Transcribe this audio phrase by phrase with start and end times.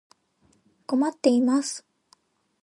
[0.87, 1.85] 困っています。